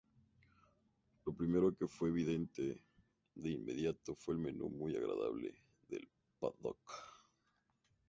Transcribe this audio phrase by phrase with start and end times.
[1.27, 2.83] Lo primero que fue evidente
[3.35, 5.53] de inmediato fue el menú muy agradable
[5.89, 6.79] del paddock.